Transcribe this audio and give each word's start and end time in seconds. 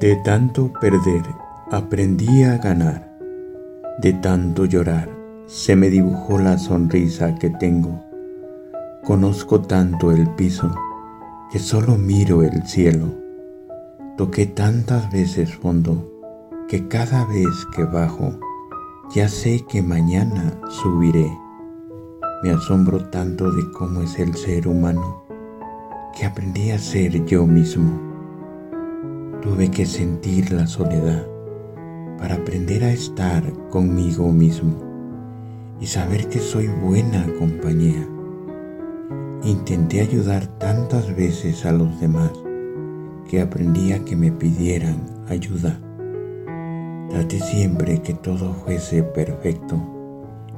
De 0.00 0.16
tanto 0.16 0.72
perder 0.80 1.22
aprendí 1.70 2.44
a 2.44 2.56
ganar, 2.56 3.14
de 3.98 4.14
tanto 4.14 4.64
llorar 4.64 5.10
se 5.44 5.76
me 5.76 5.90
dibujó 5.90 6.38
la 6.38 6.56
sonrisa 6.56 7.34
que 7.34 7.50
tengo. 7.50 8.02
Conozco 9.04 9.60
tanto 9.60 10.10
el 10.10 10.30
piso 10.30 10.74
que 11.50 11.58
solo 11.58 11.98
miro 11.98 12.42
el 12.42 12.66
cielo. 12.66 13.08
Toqué 14.16 14.46
tantas 14.46 15.12
veces 15.12 15.54
fondo 15.56 16.10
que 16.68 16.88
cada 16.88 17.26
vez 17.26 17.50
que 17.76 17.84
bajo 17.84 18.32
ya 19.14 19.28
sé 19.28 19.62
que 19.68 19.82
mañana 19.82 20.58
subiré. 20.70 21.30
Me 22.42 22.50
asombro 22.50 23.10
tanto 23.10 23.52
de 23.52 23.70
cómo 23.72 24.00
es 24.00 24.18
el 24.18 24.34
ser 24.36 24.68
humano 24.68 25.22
que 26.18 26.24
aprendí 26.24 26.70
a 26.70 26.78
ser 26.78 27.26
yo 27.26 27.46
mismo 27.46 28.11
Tuve 29.42 29.72
que 29.72 29.84
sentir 29.86 30.52
la 30.52 30.68
soledad 30.68 31.26
para 32.16 32.36
aprender 32.36 32.84
a 32.84 32.92
estar 32.92 33.42
conmigo 33.70 34.30
mismo 34.30 34.76
y 35.80 35.86
saber 35.86 36.28
que 36.28 36.38
soy 36.38 36.68
buena 36.68 37.26
compañía. 37.40 38.08
Intenté 39.42 40.00
ayudar 40.00 40.46
tantas 40.58 41.16
veces 41.16 41.66
a 41.66 41.72
los 41.72 42.00
demás 42.00 42.30
que 43.28 43.40
aprendí 43.40 43.92
a 43.92 44.04
que 44.04 44.14
me 44.14 44.30
pidieran 44.30 45.00
ayuda. 45.28 45.76
Traté 47.10 47.40
siempre 47.40 48.00
que 48.00 48.14
todo 48.14 48.54
fuese 48.64 49.02
perfecto 49.02 49.76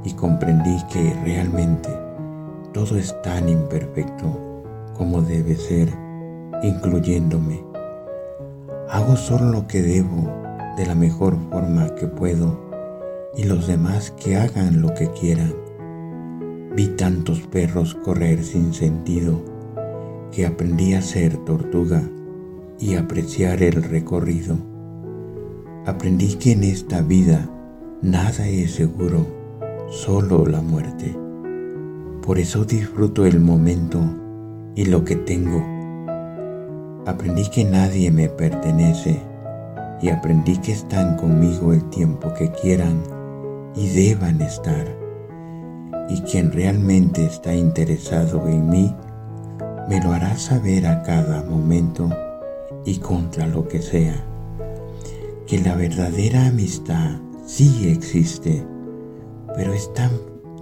y 0.05 0.12
comprendí 0.12 0.77
que 0.92 1.14
realmente 1.25 1.89
todo 2.75 2.98
es 2.98 3.16
tan 3.23 3.48
imperfecto 3.48 4.62
como 4.95 5.23
debe 5.23 5.56
ser, 5.56 5.89
incluyéndome. 6.62 7.73
Hago 8.95 9.17
solo 9.17 9.50
lo 9.50 9.67
que 9.67 9.83
debo 9.83 10.33
de 10.77 10.87
la 10.87 10.95
mejor 10.95 11.37
forma 11.50 11.92
que 11.97 12.06
puedo 12.06 12.61
y 13.36 13.42
los 13.42 13.67
demás 13.67 14.12
que 14.12 14.36
hagan 14.36 14.83
lo 14.83 14.95
que 14.95 15.11
quieran. 15.11 15.53
Vi 16.77 16.86
tantos 16.86 17.41
perros 17.41 17.97
correr 18.05 18.45
sin 18.45 18.73
sentido 18.73 19.42
que 20.31 20.47
aprendí 20.47 20.95
a 20.95 21.03
ser 21.03 21.36
tortuga 21.39 22.09
y 22.78 22.95
apreciar 22.95 23.64
el 23.64 23.83
recorrido. 23.83 24.59
Aprendí 25.86 26.36
que 26.36 26.53
en 26.53 26.62
esta 26.62 27.03
vida 27.03 27.51
nada 28.01 28.47
es 28.47 28.75
seguro, 28.77 29.27
solo 29.91 30.47
la 30.47 30.61
muerte. 30.61 31.19
Por 32.23 32.39
eso 32.39 32.64
disfruto 32.64 33.27
el 33.27 33.41
momento 33.41 33.98
y 34.77 34.84
lo 34.84 35.05
que 35.05 35.17
tengo 35.17 35.73
Aprendí 37.06 37.50
que 37.50 37.64
nadie 37.64 38.10
me 38.10 38.30
pertenece 38.30 39.20
y 40.00 40.08
aprendí 40.08 40.56
que 40.56 40.72
están 40.72 41.19
conmigo 41.19 41.74
el 41.74 41.84
tiempo 41.91 42.33
que 42.33 42.50
quieran 42.50 43.02
y 43.77 43.88
deban 43.88 44.41
estar. 44.41 44.86
Y 46.08 46.22
quien 46.22 46.50
realmente 46.50 47.27
está 47.27 47.55
interesado 47.55 48.48
en 48.48 48.70
mí, 48.70 48.94
me 49.86 50.02
lo 50.02 50.12
hará 50.12 50.34
saber 50.38 50.86
a 50.86 51.02
cada 51.02 51.42
momento 51.42 52.08
y 52.86 52.96
contra 52.96 53.46
lo 53.48 53.68
que 53.68 53.83
sea. 53.83 54.24
Que 55.46 55.61
la 55.61 55.74
verdadera 55.74 56.46
amistad 56.46 57.18
sí 57.44 57.86
existe, 57.91 58.66
pero 59.55 59.74
es 59.74 59.92
tan 59.92 60.11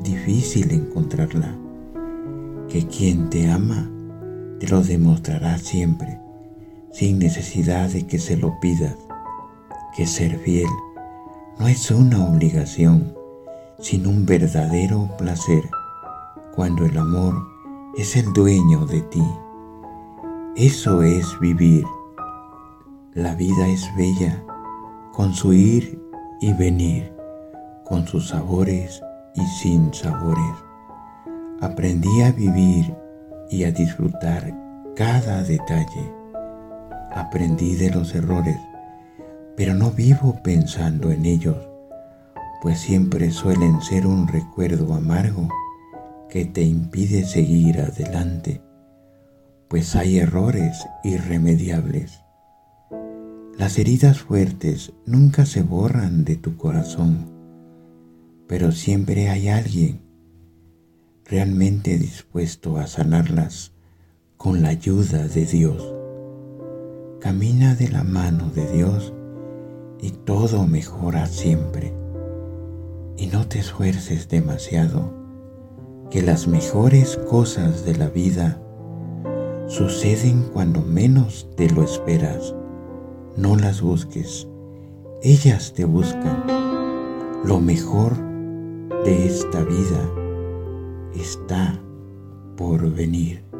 difícil 0.02 0.72
encontrarla. 0.72 1.56
Que 2.68 2.84
quien 2.88 3.30
te 3.30 3.48
ama 3.48 3.88
te 4.58 4.66
lo 4.66 4.82
demostrará 4.82 5.56
siempre 5.58 6.18
sin 6.92 7.18
necesidad 7.18 7.88
de 7.88 8.06
que 8.06 8.18
se 8.18 8.36
lo 8.36 8.58
pidas, 8.60 8.96
que 9.96 10.06
ser 10.06 10.38
fiel 10.38 10.68
no 11.58 11.68
es 11.68 11.90
una 11.90 12.24
obligación, 12.26 13.14
sino 13.78 14.10
un 14.10 14.26
verdadero 14.26 15.08
placer 15.18 15.62
cuando 16.54 16.84
el 16.86 16.96
amor 16.96 17.34
es 17.96 18.16
el 18.16 18.32
dueño 18.32 18.86
de 18.86 19.00
ti. 19.02 19.22
Eso 20.56 21.02
es 21.02 21.26
vivir. 21.40 21.84
La 23.14 23.34
vida 23.34 23.68
es 23.68 23.88
bella 23.96 24.42
con 25.12 25.34
su 25.34 25.52
ir 25.52 26.00
y 26.40 26.52
venir, 26.54 27.14
con 27.84 28.06
sus 28.06 28.28
sabores 28.28 29.02
y 29.34 29.44
sin 29.60 29.92
sabores. 29.92 30.56
Aprendí 31.60 32.22
a 32.22 32.32
vivir 32.32 32.94
y 33.50 33.64
a 33.64 33.72
disfrutar 33.72 34.52
cada 34.96 35.42
detalle 35.42 36.21
aprendí 37.14 37.76
de 37.76 37.90
los 37.90 38.14
errores, 38.14 38.56
pero 39.56 39.74
no 39.74 39.90
vivo 39.90 40.40
pensando 40.42 41.10
en 41.10 41.26
ellos, 41.26 41.56
pues 42.62 42.78
siempre 42.78 43.30
suelen 43.30 43.80
ser 43.82 44.06
un 44.06 44.28
recuerdo 44.28 44.94
amargo 44.94 45.48
que 46.28 46.44
te 46.44 46.62
impide 46.62 47.24
seguir 47.24 47.80
adelante, 47.80 48.62
pues 49.68 49.96
hay 49.96 50.18
errores 50.18 50.86
irremediables. 51.04 52.20
Las 53.58 53.78
heridas 53.78 54.20
fuertes 54.20 54.92
nunca 55.04 55.44
se 55.44 55.62
borran 55.62 56.24
de 56.24 56.36
tu 56.36 56.56
corazón, 56.56 57.30
pero 58.46 58.72
siempre 58.72 59.28
hay 59.28 59.48
alguien 59.48 60.00
realmente 61.24 61.98
dispuesto 61.98 62.78
a 62.78 62.86
sanarlas 62.86 63.72
con 64.36 64.62
la 64.62 64.70
ayuda 64.70 65.28
de 65.28 65.46
Dios. 65.46 66.01
Camina 67.22 67.76
de 67.76 67.86
la 67.86 68.02
mano 68.02 68.50
de 68.52 68.66
Dios 68.72 69.14
y 70.00 70.10
todo 70.10 70.66
mejora 70.66 71.26
siempre. 71.26 71.94
Y 73.16 73.28
no 73.28 73.46
te 73.46 73.60
esfuerces 73.60 74.28
demasiado, 74.28 75.14
que 76.10 76.20
las 76.20 76.48
mejores 76.48 77.16
cosas 77.30 77.84
de 77.84 77.94
la 77.94 78.08
vida 78.08 78.60
suceden 79.68 80.48
cuando 80.52 80.80
menos 80.80 81.46
te 81.56 81.70
lo 81.70 81.84
esperas. 81.84 82.56
No 83.36 83.54
las 83.54 83.82
busques, 83.82 84.48
ellas 85.22 85.74
te 85.74 85.84
buscan. 85.84 86.42
Lo 87.44 87.60
mejor 87.60 88.16
de 89.04 89.26
esta 89.26 89.62
vida 89.62 90.10
está 91.14 91.80
por 92.56 92.90
venir. 92.90 93.51